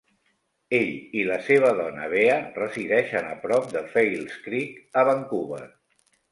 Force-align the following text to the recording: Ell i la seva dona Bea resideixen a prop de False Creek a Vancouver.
Ell 0.77 0.87
i 1.19 1.25
la 1.31 1.37
seva 1.47 1.69
dona 1.81 2.07
Bea 2.15 2.39
resideixen 2.57 3.29
a 3.35 3.37
prop 3.45 3.71
de 3.77 3.87
False 3.95 4.43
Creek 4.49 5.01
a 5.03 5.09
Vancouver. 5.13 5.65